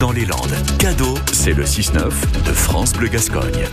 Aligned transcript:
Dans 0.00 0.12
les 0.12 0.26
Landes, 0.26 0.54
cadeau, 0.78 1.18
c'est 1.32 1.52
le 1.52 1.64
6-9 1.64 2.12
de 2.46 2.52
France 2.52 2.92
Bleu 2.92 3.08
Gascogne. 3.08 3.64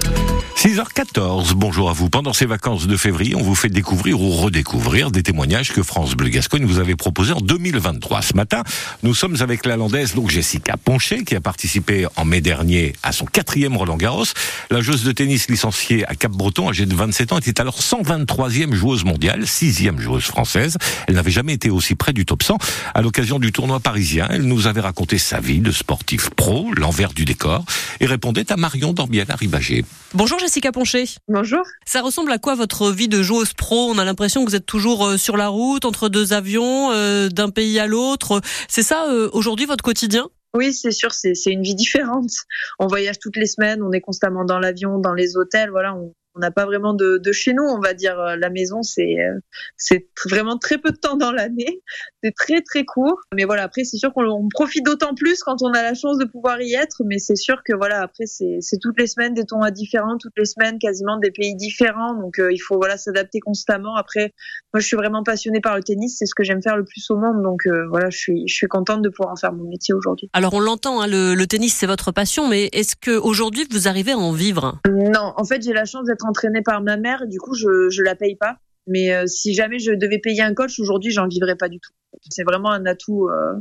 6h14, 0.65 1.53
bonjour 1.53 1.91
à 1.91 1.93
vous. 1.93 2.09
Pendant 2.09 2.33
ces 2.33 2.47
vacances 2.47 2.87
de 2.87 2.97
février, 2.97 3.35
on 3.35 3.43
vous 3.43 3.53
fait 3.53 3.69
découvrir 3.69 4.19
ou 4.19 4.31
redécouvrir 4.31 5.11
des 5.11 5.21
témoignages 5.21 5.71
que 5.71 5.83
France 5.83 6.15
Bleu 6.15 6.29
Gascogne 6.29 6.65
vous 6.65 6.79
avait 6.79 6.95
proposés 6.95 7.33
en 7.33 7.39
2023. 7.39 8.23
Ce 8.23 8.33
matin, 8.33 8.63
nous 9.03 9.13
sommes 9.13 9.35
avec 9.41 9.63
la 9.67 9.77
landaise 9.77 10.15
donc 10.15 10.31
Jessica 10.31 10.75
Poncher, 10.75 11.23
qui 11.23 11.35
a 11.35 11.39
participé 11.39 12.07
en 12.15 12.25
mai 12.25 12.41
dernier 12.41 12.93
à 13.03 13.11
son 13.11 13.25
quatrième 13.25 13.77
Roland 13.77 13.95
Garros. 13.95 14.25
La 14.71 14.81
joueuse 14.81 15.03
de 15.03 15.11
tennis 15.11 15.49
licenciée 15.49 16.03
à 16.07 16.15
Cap-Breton, 16.15 16.67
âgée 16.67 16.87
de 16.87 16.95
27 16.95 17.33
ans, 17.33 17.37
était 17.37 17.61
alors 17.61 17.77
123e 17.77 18.73
joueuse 18.73 19.05
mondiale, 19.05 19.45
sixième 19.45 19.99
joueuse 19.99 20.23
française. 20.23 20.79
Elle 21.07 21.13
n'avait 21.13 21.29
jamais 21.29 21.53
été 21.53 21.69
aussi 21.69 21.93
près 21.93 22.11
du 22.11 22.25
top 22.25 22.41
100. 22.41 22.57
À 22.95 23.03
l'occasion 23.03 23.37
du 23.37 23.51
tournoi 23.51 23.79
parisien, 23.79 24.27
elle 24.31 24.41
nous 24.41 24.65
avait 24.65 24.81
raconté 24.81 25.19
sa 25.19 25.39
vie 25.39 25.59
de 25.59 25.71
sportif 25.71 26.31
pro, 26.31 26.73
l'envers 26.75 27.13
du 27.13 27.23
décor, 27.23 27.63
et 27.99 28.07
répondait 28.07 28.51
à 28.51 28.57
Marion 28.57 28.93
Dorbiel 28.93 29.27
à 29.29 29.35
Ribagé. 29.35 29.85
Bonjour 30.15 30.39
Jessica 30.39 30.54
Poncher. 30.61 31.05
Bonjour. 31.27 31.63
Ça 31.85 32.01
ressemble 32.01 32.31
à 32.31 32.37
quoi 32.37 32.55
votre 32.55 32.91
vie 32.91 33.07
de 33.07 33.21
joueuse 33.21 33.53
pro? 33.53 33.89
On 33.89 33.97
a 33.97 34.05
l'impression 34.05 34.43
que 34.43 34.49
vous 34.49 34.55
êtes 34.55 34.65
toujours 34.65 35.05
euh, 35.05 35.17
sur 35.17 35.37
la 35.37 35.49
route, 35.49 35.85
entre 35.85 36.09
deux 36.09 36.33
avions, 36.33 36.91
euh, 36.91 37.29
d'un 37.29 37.49
pays 37.49 37.77
à 37.79 37.87
l'autre. 37.87 38.41
C'est 38.67 38.83
ça 38.83 39.05
euh, 39.09 39.29
aujourd'hui 39.33 39.65
votre 39.65 39.83
quotidien? 39.83 40.29
Oui, 40.53 40.73
c'est 40.73 40.91
sûr, 40.91 41.11
c'est 41.11 41.33
une 41.47 41.63
vie 41.63 41.75
différente. 41.75 42.31
On 42.79 42.87
voyage 42.87 43.19
toutes 43.19 43.35
les 43.35 43.45
semaines, 43.45 43.83
on 43.83 43.91
est 43.91 43.99
constamment 43.99 44.45
dans 44.45 44.57
l'avion, 44.57 44.99
dans 44.99 45.13
les 45.13 45.35
hôtels, 45.35 45.69
voilà, 45.69 45.93
on, 45.93 46.13
on 46.35 46.39
n'a 46.39 46.51
pas 46.51 46.65
vraiment 46.65 46.93
de, 46.93 47.17
de, 47.17 47.31
chez 47.31 47.53
nous, 47.53 47.63
on 47.63 47.79
va 47.79 47.93
dire. 47.93 48.19
Euh, 48.19 48.35
la 48.35 48.49
maison, 48.49 48.81
c'est 48.81 49.19
euh, 49.19 49.39
c'est 49.77 50.07
vraiment 50.29 50.57
très 50.57 50.77
peu 50.77 50.91
de 50.91 50.97
temps 50.97 51.15
dans 51.15 51.31
l'année. 51.31 51.81
C'est 52.23 52.33
très 52.35 52.61
très 52.61 52.85
court. 52.85 53.19
Mais 53.35 53.43
voilà, 53.43 53.61
après, 53.61 53.83
c'est 53.83 53.97
sûr 53.97 54.11
qu'on 54.11 54.49
profite 54.49 54.83
d'autant 54.83 55.13
plus 55.13 55.43
quand 55.43 55.61
on 55.61 55.71
a 55.73 55.83
la 55.83 55.93
chance 55.93 56.17
de 56.17 56.25
pouvoir 56.25 56.59
y 56.59 56.73
être. 56.73 57.03
Mais 57.05 57.19
c'est 57.19 57.35
sûr 57.35 57.61
que 57.63 57.75
voilà, 57.75 58.01
après, 58.01 58.25
c'est 58.25 58.79
toutes 58.81 58.99
les 58.99 59.05
semaines 59.05 59.35
des 59.35 59.45
tournois 59.45 59.69
différents, 59.69 60.17
toutes 60.17 60.33
les 60.35 60.45
semaines 60.45 60.79
quasiment 60.79 61.17
des 61.19 61.29
pays 61.29 61.55
différents. 61.55 62.15
Donc 62.15 62.39
euh, 62.39 62.51
il 62.51 62.57
faut 62.57 62.77
voilà 62.77 62.97
s'adapter 62.97 63.39
constamment. 63.41 63.95
Après, 63.95 64.33
moi, 64.73 64.79
je 64.79 64.87
suis 64.87 64.97
vraiment 64.97 65.21
passionnée 65.21 65.61
par 65.61 65.75
le 65.75 65.83
tennis. 65.83 66.15
C'est 66.17 66.25
ce 66.25 66.33
que 66.33 66.43
j'aime 66.43 66.63
faire 66.63 66.77
le 66.77 66.83
plus 66.83 67.05
au 67.11 67.15
monde. 67.15 67.43
Donc 67.43 67.67
voilà, 67.91 68.09
je 68.09 68.17
suis 68.17 68.47
je 68.47 68.55
suis 68.55 68.67
contente 68.67 69.03
de 69.03 69.09
pouvoir 69.09 69.31
en 69.31 69.35
faire 69.35 69.53
mon 69.53 69.69
métier 69.69 69.93
aujourd'hui. 69.93 70.27
Alors 70.33 70.55
on 70.55 70.59
l'entend, 70.59 71.01
hein, 71.01 71.07
le, 71.07 71.35
le 71.35 71.47
tennis 71.47 71.75
c'est 71.75 71.85
votre 71.85 72.11
passion, 72.11 72.47
mais 72.47 72.69
est-ce 72.73 72.95
que 72.95 73.11
aujourd'hui 73.11 73.67
vous 73.69 73.87
arrivez 73.87 74.13
à 74.13 74.17
en 74.17 74.31
vivre? 74.31 74.79
Non, 74.89 75.33
en 75.37 75.43
fait, 75.43 75.61
j'ai 75.61 75.73
la 75.73 75.85
chance 75.85 76.05
d'être 76.05 76.24
entraînée 76.25 76.61
par 76.61 76.81
ma 76.81 76.97
mère 76.97 77.23
et 77.23 77.27
du 77.27 77.39
coup 77.39 77.53
je 77.53 77.89
je 77.89 78.01
la 78.03 78.15
paye 78.15 78.35
pas. 78.35 78.57
Mais 78.87 79.13
euh, 79.13 79.25
si 79.25 79.53
jamais 79.53 79.79
je 79.79 79.91
devais 79.91 80.19
payer 80.19 80.41
un 80.41 80.53
coach 80.53 80.79
aujourd'hui, 80.79 81.11
j'en 81.11 81.27
vivrais 81.27 81.55
pas 81.55 81.69
du 81.69 81.79
tout. 81.79 81.91
C'est 82.29 82.43
vraiment 82.43 82.71
un 82.71 82.85
atout 82.85 83.27
euh, 83.27 83.53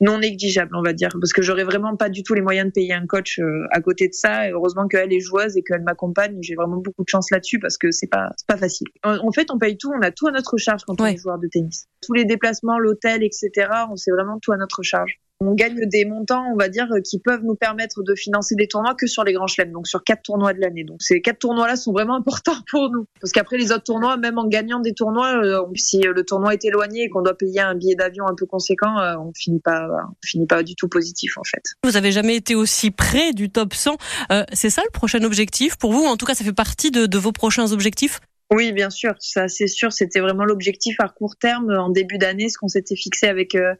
non 0.00 0.18
négligeable, 0.18 0.74
on 0.74 0.82
va 0.82 0.92
dire, 0.92 1.10
parce 1.20 1.32
que 1.32 1.42
j'aurais 1.42 1.64
vraiment 1.64 1.96
pas 1.96 2.08
du 2.08 2.22
tout 2.22 2.34
les 2.34 2.40
moyens 2.40 2.66
de 2.68 2.72
payer 2.72 2.92
un 2.92 3.06
coach 3.06 3.38
euh, 3.38 3.66
à 3.70 3.80
côté 3.80 4.08
de 4.08 4.14
ça. 4.14 4.48
Et 4.48 4.52
heureusement 4.52 4.88
qu'elle 4.88 5.12
est 5.12 5.20
joueuse 5.20 5.56
et 5.56 5.62
qu'elle 5.62 5.82
m'accompagne. 5.82 6.38
J'ai 6.40 6.54
vraiment 6.54 6.78
beaucoup 6.78 7.04
de 7.04 7.08
chance 7.08 7.30
là-dessus 7.30 7.58
parce 7.58 7.76
que 7.76 7.90
c'est 7.90 8.06
pas 8.06 8.30
c'est 8.36 8.46
pas 8.46 8.56
facile. 8.56 8.88
En, 9.02 9.32
fait, 9.32 9.50
on 9.50 9.58
paye 9.58 9.76
tout, 9.76 9.92
on 9.94 10.02
a 10.02 10.10
tout 10.10 10.26
à 10.26 10.32
notre 10.32 10.56
charge 10.56 10.84
quand 10.84 11.00
on 11.00 11.06
est 11.06 11.16
joueur 11.16 11.38
de 11.38 11.46
tennis. 11.46 11.86
Tous 12.00 12.14
les 12.14 12.24
déplacements, 12.24 12.78
l'hôtel, 12.78 13.22
etc. 13.22 13.68
On 13.90 13.96
sait 13.96 14.12
vraiment 14.12 14.38
tout 14.40 14.52
à 14.52 14.56
notre 14.56 14.82
charge 14.82 15.20
on 15.46 15.54
gagne 15.54 15.86
des 15.88 16.04
montants, 16.04 16.44
on 16.52 16.56
va 16.56 16.68
dire, 16.68 16.88
qui 17.04 17.18
peuvent 17.18 17.42
nous 17.42 17.54
permettre 17.54 18.02
de 18.02 18.14
financer 18.14 18.54
des 18.54 18.66
tournois 18.66 18.94
que 18.94 19.06
sur 19.06 19.24
les 19.24 19.32
grands 19.32 19.46
chelems, 19.46 19.72
donc 19.72 19.86
sur 19.86 20.02
quatre 20.02 20.22
tournois 20.22 20.52
de 20.52 20.60
l'année. 20.60 20.84
Donc 20.84 21.02
ces 21.02 21.20
quatre 21.20 21.38
tournois-là 21.38 21.76
sont 21.76 21.92
vraiment 21.92 22.14
importants 22.24 22.56
pour 22.70 22.90
nous, 22.90 23.06
parce 23.20 23.32
qu'après 23.32 23.56
les 23.56 23.72
autres 23.72 23.84
tournois, 23.84 24.16
même 24.16 24.38
en 24.38 24.46
gagnant 24.46 24.80
des 24.80 24.94
tournois, 24.94 25.36
euh, 25.36 25.62
si 25.74 26.00
le 26.00 26.24
tournoi 26.24 26.54
est 26.54 26.64
éloigné 26.64 27.04
et 27.04 27.08
qu'on 27.08 27.22
doit 27.22 27.36
payer 27.36 27.60
un 27.60 27.74
billet 27.74 27.94
d'avion 27.94 28.26
un 28.26 28.34
peu 28.34 28.46
conséquent, 28.46 28.98
euh, 28.98 29.16
on 29.18 29.32
finit 29.34 29.60
pas, 29.60 29.88
finit 30.24 30.46
pas 30.46 30.62
du 30.62 30.74
tout 30.74 30.88
positif 30.88 31.36
en 31.38 31.44
fait. 31.44 31.62
Vous 31.84 31.96
avez 31.96 32.12
jamais 32.12 32.36
été 32.36 32.54
aussi 32.54 32.90
près 32.90 33.32
du 33.32 33.50
top 33.50 33.74
100. 33.74 33.96
Euh, 34.32 34.44
c'est 34.52 34.70
ça 34.70 34.82
le 34.84 34.90
prochain 34.90 35.22
objectif 35.22 35.76
pour 35.76 35.92
vous? 35.92 36.04
En 36.04 36.16
tout 36.16 36.26
cas, 36.26 36.34
ça 36.34 36.44
fait 36.44 36.52
partie 36.52 36.90
de 36.90 37.18
vos 37.18 37.32
prochains 37.32 37.72
objectifs? 37.72 38.20
Oui, 38.52 38.72
bien 38.72 38.90
sûr, 38.90 39.14
c'est 39.18 39.66
sûr, 39.66 39.92
c'était 39.92 40.20
vraiment 40.20 40.44
l'objectif 40.44 40.96
à 41.00 41.08
court 41.08 41.36
terme 41.36 41.70
en 41.70 41.88
début 41.88 42.18
d'année, 42.18 42.48
ce 42.48 42.58
qu'on 42.58 42.68
s'était 42.68 42.94
fixé 42.94 43.26
avec 43.26 43.54
euh, 43.54 43.74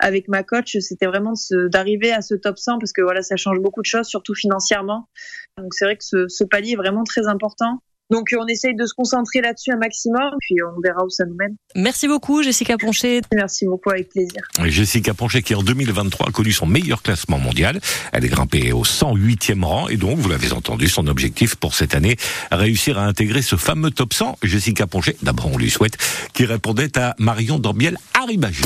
avec 0.00 0.28
ma 0.28 0.42
coach, 0.42 0.76
c'était 0.80 1.06
vraiment 1.06 1.32
d'arriver 1.70 2.12
à 2.12 2.20
ce 2.20 2.34
top 2.34 2.58
100 2.58 2.78
parce 2.78 2.92
que 2.92 3.00
voilà, 3.00 3.22
ça 3.22 3.36
change 3.36 3.58
beaucoup 3.60 3.80
de 3.80 3.86
choses, 3.86 4.06
surtout 4.06 4.34
financièrement. 4.34 5.08
Donc 5.56 5.72
c'est 5.74 5.86
vrai 5.86 5.96
que 5.96 6.04
ce, 6.04 6.28
ce 6.28 6.44
palier 6.44 6.72
est 6.72 6.76
vraiment 6.76 7.04
très 7.04 7.26
important. 7.26 7.82
Donc 8.12 8.28
on 8.38 8.46
essaye 8.46 8.74
de 8.74 8.84
se 8.84 8.92
concentrer 8.92 9.40
là-dessus 9.40 9.72
un 9.72 9.78
maximum, 9.78 10.30
puis 10.40 10.56
on 10.62 10.80
verra 10.82 11.02
où 11.04 11.10
ça 11.10 11.24
nous 11.24 11.34
mène. 11.34 11.56
Merci 11.74 12.08
beaucoup 12.08 12.42
Jessica 12.42 12.76
Poncher. 12.76 13.22
Merci 13.34 13.64
beaucoup, 13.64 13.90
avec 13.90 14.10
plaisir. 14.10 14.42
Jessica 14.64 15.14
Poncher 15.14 15.42
qui 15.42 15.54
en 15.54 15.62
2023 15.62 16.28
a 16.28 16.30
connu 16.30 16.52
son 16.52 16.66
meilleur 16.66 17.02
classement 17.02 17.38
mondial. 17.38 17.80
Elle 18.12 18.26
est 18.26 18.28
grimpée 18.28 18.72
au 18.72 18.84
108e 18.84 19.64
rang 19.64 19.88
et 19.88 19.96
donc, 19.96 20.18
vous 20.18 20.28
l'avez 20.28 20.52
entendu, 20.52 20.88
son 20.88 21.06
objectif 21.06 21.56
pour 21.56 21.74
cette 21.74 21.94
année, 21.94 22.16
réussir 22.50 22.98
à 22.98 23.06
intégrer 23.06 23.40
ce 23.40 23.56
fameux 23.56 23.90
top 23.90 24.12
100. 24.12 24.38
Jessica 24.42 24.86
Poncher, 24.86 25.16
d'abord 25.22 25.50
on 25.52 25.56
lui 25.56 25.70
souhaite, 25.70 25.96
qui 26.34 26.44
répondait 26.44 26.98
à 26.98 27.14
Marion 27.18 27.58
Dorbiel 27.58 27.96
Arribagé. 28.14 28.64